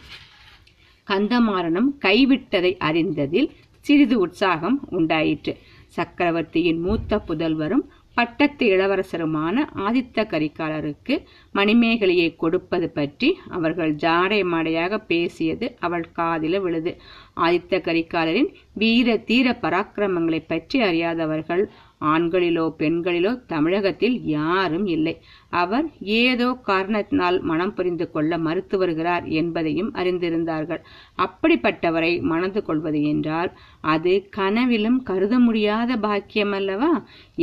கந்தமாறனும் 1.08 1.90
கைவிட்டதை 2.00 2.72
அறிந்ததில் 2.78 3.50
சிறிது 3.80 4.18
உற்சாகம் 4.18 4.78
உண்டாயிற்று. 4.90 5.52
சக்கரவர்த்தியின் 5.88 6.80
மூத்த 6.80 7.22
புதல்வரும் 7.28 7.84
பட்டத்து 8.16 8.64
இளவரசருமான 8.66 9.56
ஆதித்த 9.86 10.24
கரிகாலருக்கு 10.32 11.14
மணிமேகலையை 11.54 12.28
கொடுப்பது 12.36 12.88
பற்றி 12.90 13.28
அவர்கள் 13.48 13.92
ஜாடை 13.94 14.38
மாடையாக 14.52 14.98
பேசியது 15.06 15.66
அவள் 15.80 16.06
காதில 16.16 16.60
விழுது. 16.60 16.92
ஆதித்த 17.36 17.80
கரிகாலரின் 17.80 18.50
வீர 18.74 19.16
தீர 19.30 19.56
பராக்கிரமங்களை 19.62 20.40
பற்றி 20.46 20.80
அறியாதவர்கள் 20.82 21.64
ஆண்களிலோ 22.12 22.64
பெண்களிலோ 22.80 23.30
தமிழகத்தில் 23.46 24.16
யாரும் 24.30 24.86
இல்லை. 24.94 25.14
அவர் 25.60 25.86
ஏதோ 26.20 26.48
காரணத்தினால் 26.68 27.36
மனம் 27.50 27.72
புரிந்து 27.74 28.06
கொள்ள 28.10 28.38
மறுத்து 28.46 28.76
வருகிறார் 28.78 29.24
என்பதையும் 29.40 29.90
அறிந்திருந்தார்கள். 29.94 30.80
அப்படிப்பட்டவரை 31.18 32.10
மணந்து 32.32 32.62
கொள்வது 32.62 33.00
என்றால் 33.12 33.50
அது 33.94 34.12
கனவிலும் 34.36 34.98
கருத 35.10 35.34
முடியாத 35.38 35.96
பாக்கியம் 35.96 36.54
அல்லவா? 36.58 36.92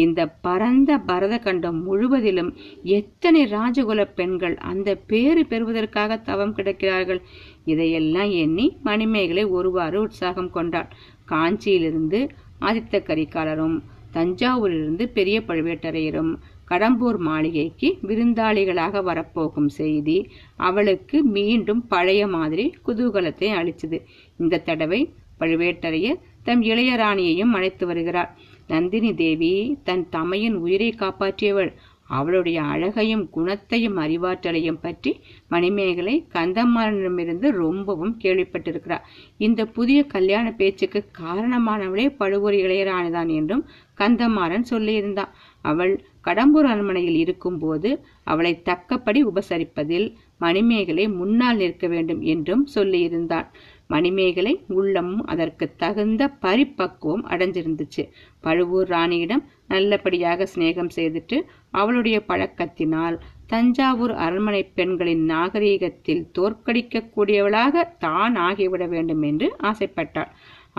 இந்த 0.04 0.20
பரந்த 0.48 0.98
பரத 1.10 1.38
கண்டம் 1.38 1.80
முழுவதிலும் 1.88 2.52
எத்தனை 2.98 3.44
ராஜகுல 3.56 4.02
பெண்கள் 4.20 4.58
அந்த 4.72 4.90
பேறு 5.12 5.44
பெறுவதற்காக 5.46 6.20
தவம் 6.30 6.56
கிடக்கிறார்கள்? 6.56 7.22
இதையெல்லாம் 7.66 8.32
எண்ணி 8.44 8.68
மணிமேகலை 8.84 9.46
ஒருவாறு 9.58 9.98
உற்சாகம் 10.02 10.54
கொண்டாள் 10.58 10.92
காஞ்சியிலிருந்து 11.30 12.22
ஆதித்த 12.68 12.96
கரிகாலரும் 13.10 13.78
தஞ்சாவூரிலிருந்து 14.14 15.06
பெரிய 15.08 15.38
பழுவேட்டரையரும் 15.42 16.32
கடம்பூர் 16.70 17.18
மாளிகைக்கு 17.18 17.98
விருந்தாளிகளாக 18.08 19.04
வரப்போகும் 19.04 19.72
செய்தி 19.80 20.18
அவளுக்கு 20.58 21.24
மீண்டும் 21.24 21.88
பழைய 21.88 22.28
மாதிரி 22.28 22.66
குதூகலத்தை 22.88 23.50
அளிச்சது 23.60 24.00
இந்த 24.38 24.60
தடவை 24.60 25.02
பழுவேட்டரையர் 25.40 26.22
தம் 26.44 26.62
இளையராணியையும் 26.62 27.52
அழைத்து 27.52 27.86
வருகிறார். 27.86 28.38
நந்தினி 28.68 29.14
தேவி 29.14 29.54
தன் 29.84 30.04
தமையின் 30.10 30.56
உயிரை 30.56 30.96
காப்பாற்றியவள். 31.00 31.72
அவளுடைய 32.18 32.60
அழகையும் 32.74 33.26
குணத்தையும் 33.30 33.98
அறிவாற்றலையும் 33.98 34.82
பற்றி 34.82 35.12
மணிமேகலை 35.48 36.16
கந்தமாறனிடமிருந்து 36.34 37.48
ரொம்பவும் 37.62 38.14
கேள்விப்பட்டிருக்கிறார். 38.24 39.06
இந்த 39.38 39.62
புதிய 39.78 40.00
கல்யாண 40.06 40.48
பேச்சுக்கு 40.52 41.02
காரணமானவளே 41.22 42.08
பழுவூர் 42.18 42.58
இளையராணிதான் 42.64 43.32
என்றும் 43.40 43.66
கந்தமாறன் 43.98 44.66
சொல்லியிருந்தான். 44.70 45.32
அவள் 45.66 45.94
கடம்பூர் 46.24 46.68
அரண்மனையில் 46.72 47.20
இருக்கும்போது 47.24 47.90
அவளை 48.24 48.54
தக்கப்படி 48.70 49.20
உபசரிப்பதில் 49.24 50.08
மணிமேகலை 50.38 51.06
முன்னால் 51.10 51.58
நிற்க 51.58 51.86
வேண்டும் 51.88 52.22
என்றும் 52.34 52.64
சொல்லியிருந்தான். 52.76 53.48
மணிமேகலை 53.88 54.54
உள்ளமும் 54.68 55.24
அதற்கு 55.26 55.66
தகுந்த 55.78 56.22
பரிப்பக்குவம் 56.42 57.26
அடைஞ்சிருந்துச்சு. 57.28 58.04
பழுவூர் 58.40 58.90
ராணியிடம் 58.90 59.44
நல்லபடியாக 59.68 60.48
சிநேகம் 60.54 60.94
செய்துட்டு 60.96 61.38
அவளுடைய 61.72 62.18
பழக்கத்தினால் 62.28 63.16
தஞ்சாவூர் 63.48 64.14
அரண்மனை 64.16 64.62
பெண்களின் 64.76 65.24
நாகரீகத்தில் 65.30 66.24
தோற்கடிக்கக்கூடியவளாக 66.38 67.84
தான் 68.00 68.36
ஆகிவிட 68.48 68.84
வேண்டும் 68.88 69.22
என்று 69.22 69.48
ஆசைப்பட்டாள். 69.62 70.32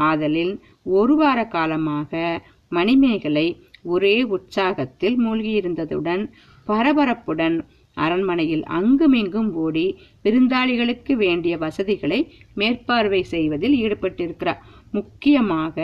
ஆதலில் 0.08 0.54
ஒரு 0.98 1.14
வார 1.16 1.40
காலமாக 1.46 2.40
மணிமேகலை 2.68 3.46
ஒரே 3.84 4.16
உற்சாகத்தில் 4.36 5.16
மூழ்கியிருந்ததுடன் 5.16 6.22
பரபரப்புடன் 6.66 7.56
அரண்மனையில் 7.96 8.64
அங்குமிங்கும் 8.78 9.50
ஓடி 9.54 9.86
விருந்தாளிகளுக்கு 10.24 11.12
வேண்டிய 11.16 11.54
வசதிகளை 11.58 12.20
மேற்பார்வை 12.54 13.22
செய்வதில் 13.34 13.76
ஈடுபட்டிருக்கிறார். 13.82 14.62
முக்கியமாக 14.90 15.76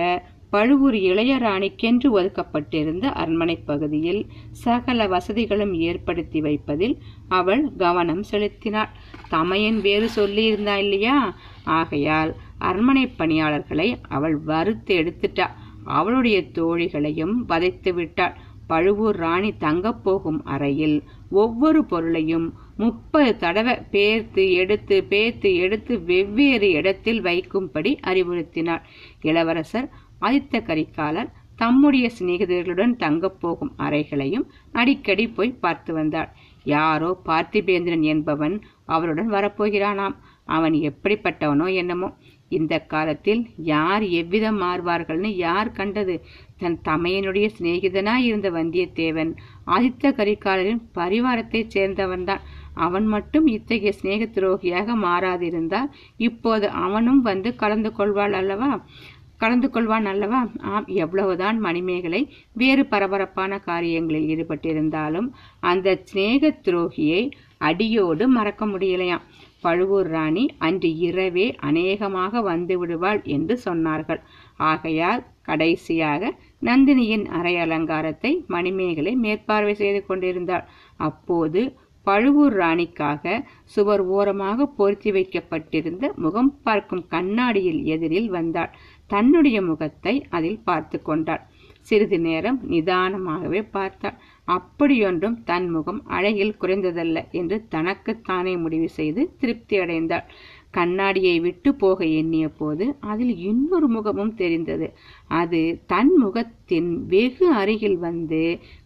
பழுவூர் 0.50 0.94
இளையராணிக்கென்று 0.94 2.08
ஒதுக்கப்பட்டிருந்த 2.10 3.04
அரண்மனை 3.04 3.56
பகுதியில் 3.56 4.26
சகல 4.50 5.06
வசதிகளும் 5.06 5.74
ஏற்படுத்தி 5.74 6.40
வைப்பதில் 6.40 6.98
அவள் 7.28 7.70
கவனம் 7.76 8.22
செலுத்தினாள். 8.22 8.88
தமையன் 9.28 9.80
வேறு 9.80 10.08
சொல்லியிருந்தா 10.16 10.76
இல்லையா? 10.76 11.36
ஆகையால் 11.64 12.34
அரண்மனை 12.58 13.06
பணியாளர்களை 13.06 13.96
அவள் 14.08 14.36
வறுத்து 14.36 14.94
எடுத்துட்டா. 14.96 15.46
அவளுடைய 15.84 16.40
தோழிகளையும் 16.40 17.34
வதைத்து 17.46 17.94
விட்டாள். 17.94 18.46
பழுவூர் 18.66 19.16
ராணி 19.16 19.56
தங்கப் 19.56 20.04
போகும் 20.04 20.44
அறையில் 20.44 21.02
ஒவ்வொரு 21.30 21.84
பொருளையும் 21.84 22.54
முப்பது 22.76 23.36
தடவை 23.36 23.74
பேர்த்து 23.92 24.52
எடுத்து 24.52 25.04
பேர்த்து 25.10 25.56
எடுத்து 25.56 26.00
வெவ்வேறு 26.00 26.70
இடத்தில் 26.70 27.22
வைக்கும்படி 27.22 27.92
அறிவுறுத்தினார் 28.06 28.82
இளவரசர் 29.20 29.88
ஆதித்த 30.20 30.62
கரிகாலர் 30.62 31.30
தம்முடைய 31.56 32.10
சிநேகிதர்களுடன் 32.18 32.96
தங்கப் 32.96 33.40
போகும் 33.40 33.72
அறைகளையும் 33.76 34.44
அடிக்கடி 34.72 35.28
போய் 35.28 35.58
பார்த்து 35.60 35.92
வந்தாள். 35.94 36.30
யாரோ 36.64 37.10
பார்த்திபேந்திரன் 37.26 38.04
என்பவன் 38.04 38.56
அவருடன் 38.86 39.30
வரப்போகிறானாம். 39.30 40.16
அவன் 40.48 40.72
எப்படிப்பட்டவனோ 40.72 41.74
என்னமோ. 41.74 42.08
இந்த 42.48 42.74
காலத்தில் 42.78 43.46
யார் 43.56 44.02
எவ்விதம் 44.02 44.60
மாறுவார்கள்னு 44.62 45.30
யார் 45.36 45.70
கண்டது? 45.72 46.14
தன் 46.56 46.78
தமையனுடைய 46.84 47.46
சிநேகிதனாய் 47.58 48.26
இருந்த 48.28 48.50
வந்தியத்தேவன் 48.50 49.32
ஆதித்த 49.66 50.12
கரிகாலரின் 50.12 50.82
பரிவாரத்தைச் 50.94 51.74
சேர்ந்தவன்தான். 51.74 52.44
அவன் 52.74 53.06
மட்டும் 53.06 53.46
இத்தகைய 53.46 53.92
சிநேக 53.92 54.24
துரோகியாக 54.34 54.94
மாறாதிருந்தால் 55.02 55.88
இப்போது 56.16 56.66
அவனும் 56.68 57.20
வந்து 57.20 57.50
கலந்து 57.56 57.92
கொள்வாள் 57.92 58.32
அல்லவா? 58.32 58.70
கலந்து 59.38 59.68
கொள்வான் 59.74 60.08
அல்லவா? 60.12 60.40
ஆம் 60.72 60.86
எவ்வளவுதான் 61.02 61.58
மணிமேகலை 61.66 62.20
வேறு 62.52 62.82
பரபரப்பான 62.86 63.58
காரியங்களில் 63.68 64.28
ஈடுபட்டிருந்தாலும் 64.34 65.28
அந்த 65.70 65.96
சிநேக 66.10 66.52
துரோகியை 66.66 67.22
அடியோடு 67.68 68.24
மறக்க 68.28 68.64
முடியலையாம். 68.66 69.24
பழுவூர் 69.60 70.08
ராணி 70.08 70.44
அன்று 70.66 70.88
இரவே 71.06 71.46
அநேகமாக 71.68 72.40
வந்து 72.40 72.74
விடுவாள் 72.78 73.20
என்று 73.36 73.54
சொன்னார்கள். 73.64 74.20
ஆகையால் 74.70 75.24
கடைசியாக 75.42 76.30
நந்தினியின் 76.62 77.26
அரை 77.38 77.54
அலங்காரத்தை 77.56 78.32
மணிமேகலை 78.46 79.12
மேற்பார்வை 79.16 79.74
செய்து 79.74 80.00
கொண்டிருந்தாள். 80.06 80.64
அப்போது 81.00 81.60
பழுவூர் 82.06 82.54
ராணிக்காக 82.56 83.24
சுவர் 83.72 84.02
ஓரமாக 84.16 84.66
பொருத்தி 84.78 85.10
வைக்கப்பட்டிருந்த 85.10 86.04
முகம் 86.16 86.52
பார்க்கும் 86.62 87.04
கண்ணாடியில் 87.08 87.82
எதிரில் 87.94 88.30
வந்தாள். 88.30 88.70
தன்னுடைய 89.08 89.58
முகத்தை 89.62 90.14
அதில் 90.30 90.60
பார்த்து 90.64 90.98
கொண்டாள். 91.02 91.44
சிறிது 91.88 92.18
நேரம் 92.20 92.58
நிதானமாகவே 92.70 93.60
பார்த்தாள். 93.70 94.16
அப்படியொன்றும் 94.48 95.36
தன் 95.44 95.68
முகம் 95.70 96.00
அழகில் 96.06 96.58
குறைந்ததல்ல 96.60 97.18
என்று 97.30 97.56
தனக்குத்தானே 97.68 98.54
முடிவு 98.56 98.88
செய்து 98.88 99.22
திருப்தி 99.40 99.76
அடைந்தாள். 99.78 100.26
கண்ணாடியை 100.70 101.36
விட்டு 101.40 101.70
போக 101.74 101.98
எண்ணிய 102.20 102.46
போது 102.48 102.84
அதில் 103.10 103.34
இன்னொரு 103.50 103.88
முகமும் 103.88 104.34
தெரிந்தது. 104.34 104.86
அது 105.40 105.60
தன் 105.86 106.12
முகத்தின் 106.16 106.90
வெகு 107.06 107.46
அருகில் 107.52 107.98
வந்து 107.98 108.42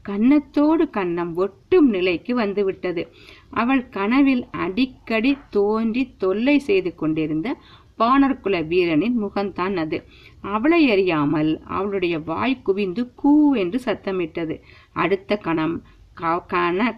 கன்னத்தோடு 0.09 0.85
கன்னம் 0.99 1.33
ஒட்டும் 1.35 1.89
நிலைக்கு 1.89 2.35
வந்துவிட்டது. 2.35 3.05
அவள் 3.53 3.83
கனவில் 3.89 4.45
அடிக்கடி 4.65 5.33
தோன்றி 5.51 6.05
தொல்லை 6.17 6.57
செய்து 6.69 6.93
கொண்டிருந்த 6.95 7.49
வானர்குல 7.99 8.57
வீரனின் 8.71 9.17
முகம்தான் 9.23 9.77
அது. 9.83 9.99
அவளை 10.55 10.83
அறியாமல் 10.95 11.51
அவளுடைய 11.77 12.15
வாய் 12.31 12.55
குவிந்து 12.67 13.03
கூ 13.21 13.33
என்று 13.63 13.81
சத்தமிட்டது. 13.87 14.57
அடுத்த 15.03 15.37
கணம் 15.47 15.77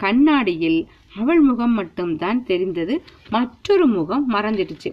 கண்ணாடியில் 0.02 0.80
அவள் 1.20 1.42
முகம் 1.48 1.74
மட்டும்தான் 1.78 2.40
தெரிந்தது. 2.50 2.94
மற்றொரு 3.34 3.86
முகம் 3.96 4.26
மறந்துடுச்சு. 4.34 4.90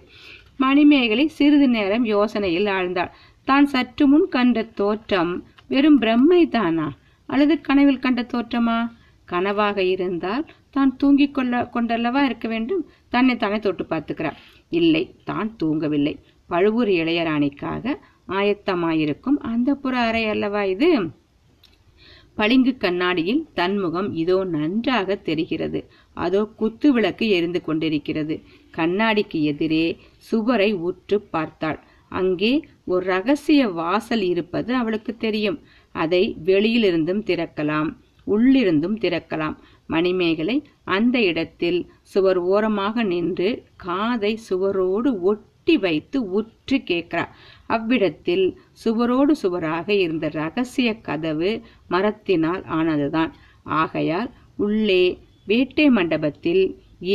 மணிமேகலை 0.62 1.26
சிறிது 1.38 1.68
நேரம் 1.68 2.04
யோசனையில் 2.14 2.68
ஆழ்ந்தாள். 2.76 3.12
தான் 3.48 3.66
சற்று 3.72 4.04
முன் 4.10 4.26
கண்ட 4.34 4.62
தோற்றம் 4.80 5.32
வெறும் 5.72 6.00
பிரம்மை 6.00 6.42
தானா 6.56 6.88
அல்லது 7.28 7.54
கனவில் 7.68 8.02
கண்ட 8.04 8.22
தோற்றமா? 8.32 8.78
கனவாக 9.28 9.78
இருந்தால் 9.94 10.44
தான் 10.74 10.90
தூங்கிக் 11.00 11.34
கொள்ள 11.36 11.62
கொண்டல்லவா 11.74 12.20
இருக்க 12.28 12.46
வேண்டும்? 12.48 12.82
தன்னை 13.14 13.34
தானே 13.36 13.58
தொட்டு 13.66 13.84
பார்த்துக்கிறார் 13.90 14.38
இல்லை 14.80 15.04
தான் 15.24 15.50
தூங்கவில்லை. 15.62 16.14
பழுவூர் 16.50 16.90
இளையராணிக்காக 17.00 17.94
ஆயத்தமாயிருக்கும் 18.38 19.38
அந்த 19.52 19.70
புற 19.74 19.94
அறை 20.08 20.22
அல்லவா 20.26 20.62
இது? 20.74 20.90
பளிங்கு 22.34 22.72
கண்ணாடியில் 22.76 23.40
தன்முகம் 23.56 24.08
இதோ 24.22 24.36
நன்றாக 24.54 25.16
தெரிகிறது. 25.28 25.80
அதோ 26.16 26.40
குத்து 26.60 26.88
விளக்கு 26.92 27.24
எரிந்து 27.28 27.60
கொண்டிருக்கிறது. 27.62 28.34
கண்ணாடிக்கு 28.76 29.38
எதிரே 29.50 29.86
சுவரை 30.28 30.70
உற்று 30.88 31.18
பார்த்தாள். 31.34 31.78
அங்கே 32.20 32.52
ஒரு 32.84 33.04
ரகசிய 33.06 33.62
வாசல் 33.80 34.24
இருப்பது 34.32 34.70
அவளுக்கு 34.74 35.12
தெரியும். 35.16 35.58
அதை 35.94 36.22
வெளியிலிருந்தும் 36.46 37.22
திறக்கலாம் 37.30 37.90
உள்ளிருந்தும் 38.26 38.96
திறக்கலாம். 39.04 39.56
மணிமேகலை 39.94 40.56
அந்த 40.96 41.16
இடத்தில் 41.30 41.80
சுவர் 42.12 42.40
ஓரமாக 42.52 43.04
நின்று 43.12 43.48
காதை 43.84 44.32
சுவரோடு 44.48 45.10
ஒட்டி 45.30 45.74
வைத்து 45.78 46.18
உற்று 46.38 46.76
கேட்கிறார். 46.82 47.32
அவ்விடத்தில் 47.66 48.46
சுவரோடு 48.84 49.34
சுவராக 49.42 49.88
இருந்த 50.04 50.28
ரகசிய 50.40 50.88
கதவு 51.00 51.50
மரத்தினால் 51.90 52.62
ஆனதுதான். 52.78 53.32
ஆகையால் 53.80 54.30
உள்ளே 54.58 55.04
வேட்டை 55.46 55.86
மண்டபத்தில் 55.90 56.64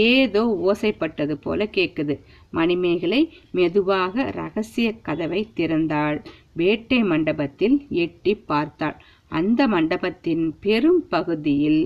ஏதோ 0.08 0.42
ஓசைப்பட்டது 0.68 1.36
போல 1.42 1.70
கேட்குது. 1.78 2.16
மணிமேகலை 2.52 3.22
மெதுவாக 3.52 4.26
ரகசிய 4.40 4.88
கதவை 5.08 5.42
திறந்தாள். 5.56 6.18
வேட்டை 6.54 7.00
மண்டபத்தில் 7.12 7.78
எட்டி 8.04 8.34
பார்த்தாள். 8.52 8.98
அந்த 9.32 9.62
மண்டபத்தின் 9.68 10.46
பெரும் 10.60 11.02
பகுதியில் 11.10 11.82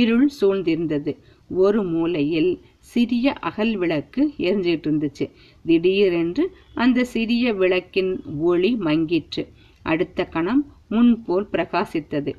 இருள் 0.00 0.28
சூழ்ந்திருந்தது. 0.40 1.12
ஒரு 1.62 1.80
மூலையில் 1.84 2.52
சிறிய 2.92 3.32
அகல் 3.48 3.74
விளக்கு 3.76 4.22
எரிஞ்சிட்டு 4.38 4.88
இருந்துச்சு. 4.88 5.26
திடீரென்று 5.64 6.44
அந்த 6.74 7.04
சிறிய 7.14 7.54
விளக்கின் 7.54 8.12
ஒளி 8.50 8.70
மங்கிற்று. 8.80 9.44
அடுத்த 9.82 10.24
கணம் 10.26 10.62
முன்போல் 10.88 11.48
பிரகாசித்தது. 11.52 12.32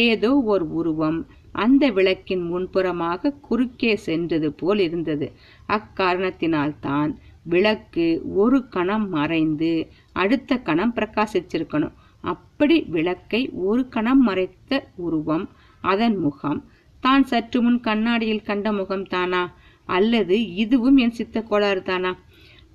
ஏதோ 0.00 0.30
ஒரு 0.52 0.64
உருவம் 0.72 1.18
அந்த 1.64 1.84
விளக்கின் 1.90 2.44
முன்புறமாக 2.50 3.32
குறுக்கே 3.40 3.92
சென்றது 4.06 4.48
போல் 4.52 4.78
இருந்தது. 4.78 5.26
அக்காரணத்தினால்தான் 5.68 7.12
விளக்கு 7.44 8.06
ஒரு 8.34 8.58
கணம் 8.68 9.06
மறைந்து 9.08 9.70
அடுத்த 10.14 10.58
கணம் 10.68 10.94
பிரகாசிச்சிருக்கணும். 10.96 11.94
அப்படி 12.24 12.76
விளக்கை 12.94 13.42
ஒரு 13.68 13.82
கணம் 13.88 14.22
மறைத்த 14.28 14.80
உருவம் 14.96 15.46
அதன் 15.84 16.16
முகம் 16.16 16.60
தான் 17.00 17.24
சற்று 17.24 17.62
முன் 17.62 17.80
கண்ணாடியில் 17.80 18.42
கண்ட 18.42 18.72
முகம் 18.72 19.06
தானா? 19.06 19.42
அல்லது 19.88 20.36
இதுவும் 20.54 20.96
என் 20.96 21.10
சித்த 21.10 21.42
கோளாறு 21.42 21.82
தானா? 21.82 22.12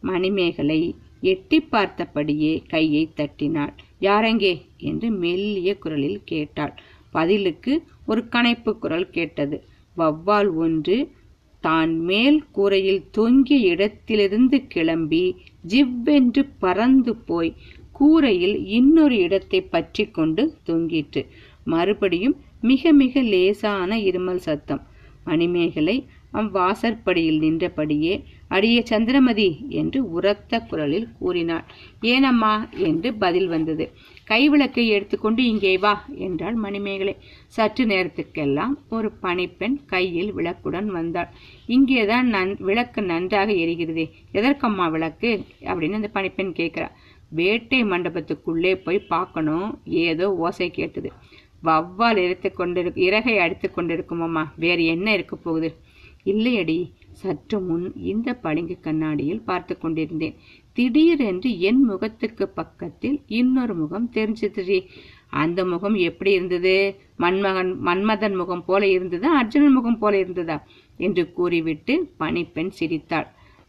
மணிமேகலை 0.01 0.81
எட்டி 1.21 1.57
பார்த்தபடியே 1.71 2.53
கையை 2.67 3.03
தட்டினாள். 3.15 3.73
யாரெங்கே? 4.01 4.53
என்று 4.77 5.09
மெல்லிய 5.11 5.71
குரலில் 5.77 6.21
கேட்டாள். 6.23 6.73
பதிலுக்கு 7.11 7.73
ஒரு 8.05 8.21
கணைப்பு 8.31 8.71
குரல் 8.79 9.09
கேட்டது. 9.09 9.57
வவ்வால் 9.97 10.49
ஒன்று 10.55 10.97
தான் 11.63 11.91
மேல் 11.99 12.39
கூரையில் 12.51 13.03
தொங்கிய 13.11 13.57
இடத்திலிருந்து 13.73 14.57
கிளம்பி 14.67 15.23
ஜிவ்வென்று 15.67 16.43
பறந்து 16.59 17.13
போய் 17.15 17.51
கூரையில் 17.91 18.57
இன்னொரு 18.67 19.17
இடத்தை 19.17 19.59
பற்றி 19.61 20.03
கொண்டு 20.09 20.43
தொங்கிற்று. 20.63 21.21
மறுபடியும் 21.63 22.35
மிக 22.61 22.91
மிக 22.93 23.21
லேசான 23.21 23.97
இருமல் 23.97 24.35
சத்தம். 24.35 24.81
மணிமேகலை 25.23 25.95
அவ்வாசற்படியில் 26.33 27.39
நின்றபடியே 27.39 28.13
அடிய 28.47 28.77
சந்திரமதி 28.85 29.65
என்று 29.69 30.11
உரத்த 30.11 30.59
குரலில் 30.59 31.07
கூறினாள். 31.19 31.65
ஏனம்மா 32.01 32.69
என்று 32.77 33.13
பதில் 33.13 33.47
வந்தது. 33.47 33.85
கைவிளக்கை 34.27 34.85
எடுத்துக்கொண்டு 34.87 35.43
இங்கே 35.45 35.77
வா 35.77 36.05
என்றாள் 36.17 36.53
மணிமேகலை. 36.55 37.15
சற்று 37.47 37.85
நேரத்துக்கெல்லாம் 37.85 38.73
ஒரு 38.89 39.11
பணிப்பெண் 39.21 39.77
கையில் 39.85 40.35
விளக்குடன் 40.35 40.85
வந்தாள். 40.85 41.29
இங்கேதான் 41.67 42.27
நன் 42.27 42.57
விளக்கு 42.59 43.01
நன்றாக 43.01 43.51
எரிகிறதே. 43.51 44.09
எதற்கம்மா 44.33 44.91
விளக்கு? 44.91 45.31
அப்படின்னு 45.61 45.91
அந்த 45.91 46.11
பணிப்பெண் 46.13 46.53
கேட்கிறா. 46.53 46.89
வேட்டை 47.29 47.83
மண்டபத்துக்குள்ளே 47.83 48.73
போய் 48.83 48.99
பார்க்கணும் 48.99 49.67
ஏதோ 49.83 50.33
ஓசை 50.35 50.69
கேட்டது. 50.71 51.11
வவ்வால் 51.63 52.17
இறைத்து 52.17 52.53
கொண்டிரு 52.57 52.91
இறகை 52.97 53.37
அடித்து 53.37 53.71
கொண்டிருக்கும் 53.71 54.21
அம்மா 54.21 54.53
வேறு 54.55 54.85
என்ன 54.85 55.13
இருக்க 55.13 55.35
போகுது? 55.35 55.75
இல்லையடி. 56.25 56.91
சற்று 57.11 57.59
முன் 57.59 57.93
இந்த 57.95 58.33
பளிங்கு 58.33 58.79
கண்ணாடியில் 58.79 59.41
பார்த்து 59.41 59.77
கொண்டிருந்தேன். 59.77 60.35
திடீரென்று 60.73 61.59
என் 61.59 61.83
முகத்துக்கு 61.83 62.49
பக்கத்தில் 62.49 63.21
இன்னொரு 63.27 63.75
முகம் 63.75 64.09
தெரிஞ்சதுடி. 64.13 64.85
அந்த 65.29 65.65
முகம் 65.65 65.95
எப்படி 65.95 66.31
இருந்தது? 66.31 66.95
மன்மகன் 67.17 67.81
மன்மதன் 67.81 68.35
முகம் 68.35 68.65
போல 68.65 68.87
இருந்ததா? 68.87 69.37
அர்ஜுனன் 69.37 69.71
முகம் 69.71 69.97
போல 69.97 70.17
இருந்ததா? 70.17 70.67
என்று 70.97 71.33
கூறிவிட்டு 71.33 72.13
பணிப்பெண் 72.19 72.69
சிரித்தாள். 72.69 73.27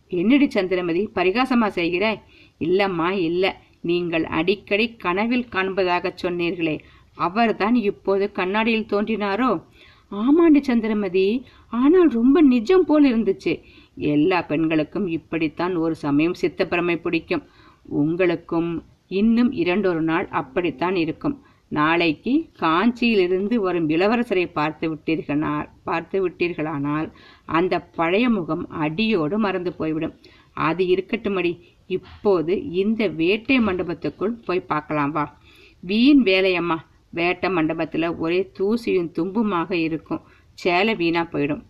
என்னடி 0.08 0.50
சந்திரமதி 0.50 1.08
பரிகாசமா 1.14 1.68
செய்கிறாய்? 1.68 2.22
இல்லம்மா 2.60 3.10
இல்ல. 3.10 3.60
நீங்கள் 3.80 4.24
அடிக்கடி 4.24 4.96
கனவில் 4.96 5.46
காண்பதாக 5.52 6.14
சொன்னீர்களே. 6.22 6.78
அவர்தான் 7.14 7.74
இப்போது 7.74 8.32
கண்ணாடியில் 8.32 8.90
தோன்றினாரோ? 8.92 9.62
ஆமாண்டு 10.10 10.60
சந்திரமதி 10.60 11.44
ஆனால் 11.68 12.08
ரொம்ப 12.08 12.42
நிஜம் 12.42 12.84
போல் 12.84 13.06
இருந்துச்சு. 13.14 13.62
எல்லா 13.94 14.42
பெண்களுக்கும் 14.42 15.06
இப்படித்தான் 15.06 15.76
ஒரு 15.76 15.94
சமயம் 15.94 16.40
சித்தப்பிரமை 16.40 17.00
பிடிக்கும். 17.00 17.42
உங்களுக்கும் 17.82 18.84
இன்னும் 19.06 19.52
இரண்டொரு 19.52 20.02
நாள் 20.02 20.28
அப்படித்தான் 20.28 20.96
இருக்கும். 20.96 21.42
நாளைக்கு 21.68 22.50
காஞ்சியிலிருந்து 22.60 23.54
வரும் 23.54 23.88
இளவரசரை 23.88 24.52
பார்த்து 24.52 24.94
விட்டீர்களானால் 24.94 25.68
பார்த்து 25.84 26.28
விட்டீர்களானால் 26.28 27.12
அந்த 27.44 27.80
பழைய 27.80 28.28
முகம் 28.28 28.68
அடியோடு 28.68 29.38
மறந்து 29.38 29.72
போய்விடும். 29.72 30.14
அது 30.52 30.84
இருக்கட்டுமடி 30.84 31.60
இப்போது 31.86 32.70
இந்த 32.70 33.08
வேட்டை 33.08 33.58
மண்டபத்துக்குள் 33.58 34.42
போய் 34.44 34.60
பார்க்கலாம் 34.60 35.10
வா. 35.10 35.40
வீண் 35.80 36.22
வேலையம்மா. 36.22 36.76
வேட்டை 37.12 37.50
மண்டபத்தில் 37.50 38.16
ஒரே 38.16 38.40
தூசியும் 38.58 39.12
தும்புமாக 39.18 39.72
இருக்கும். 39.72 40.22
சேலை 40.54 40.94
வீணாக 40.94 41.26
போயிடும். 41.32 41.64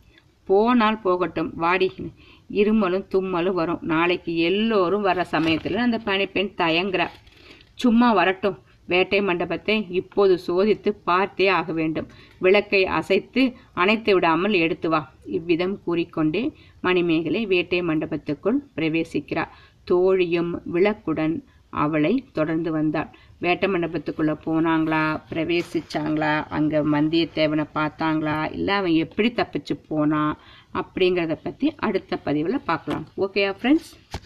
போனால் 0.44 1.00
போகட்டும் 1.00 1.50
வாடி. 1.54 1.88
இருமலும் 2.52 3.06
தும்மலும் 3.14 3.58
வரும். 3.60 3.82
நாளைக்கு 3.82 4.36
எல்லோரும் 4.36 5.02
வர 5.02 5.24
சமயத்தில் 5.24 5.76
அந்த 5.76 5.98
பணிப்பெண் 6.04 6.56
தயங்குறா. 6.56 7.06
சும்மா 7.74 8.12
வரட்டும். 8.12 8.58
வேட்டை 8.86 9.22
மண்டபத்தை 9.22 9.86
இப்போது 9.90 10.34
சோதித்து 10.46 10.90
பார்த்தே 11.04 11.46
ஆக 11.48 11.72
வேண்டும். 11.72 12.08
விளக்கை 12.38 12.86
அசைத்து 12.86 13.42
அணைத்து 13.72 14.14
விடாமல் 14.14 14.52
எடுத்து 14.52 14.88
வா. 14.88 15.00
இவ்விதம் 15.26 15.82
கூறிக்கொண்டே 15.82 16.42
மணிமேகலை 16.80 17.46
வேட்டை 17.46 17.80
மண்டபத்துக்குள் 17.82 18.58
பிரவேசிக்கிறார். 18.76 19.52
தோழியும் 19.84 20.52
விளக்குடன் 20.74 21.36
அவளை 21.70 22.24
தொடர்ந்து 22.32 22.70
வந்தாள். 22.72 23.10
வேட்டை 23.44 23.66
மண்டபத்துக்குள்ளே 23.72 24.34
போனாங்களா? 24.46 25.04
பிரவேசிச்சாங்களா? 25.30 26.32
அங்கே 26.56 26.80
வந்தியத்தேவனை 26.94 27.66
பார்த்தாங்களா? 27.78 28.36
இல்லை 28.58 28.74
அவன் 28.80 28.96
எப்படி 29.04 29.30
தப்பிச்சு 29.40 29.76
போனான் 29.88 30.34
அப்படிங்கிறத 30.80 31.36
பற்றி 31.46 31.68
அடுத்த 31.86 32.16
பதிவில் 32.26 32.66
பார்க்கலாம். 32.70 33.06
ஓகேயா 33.24 33.52
ஃப்ரெண்ட்ஸ் 33.60 33.90